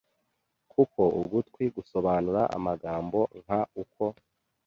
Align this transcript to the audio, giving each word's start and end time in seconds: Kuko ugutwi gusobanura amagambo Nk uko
Kuko 0.71 1.01
ugutwi 1.21 1.63
gusobanura 1.75 2.41
amagambo 2.57 3.19
Nk 3.45 3.49
uko 3.81 4.03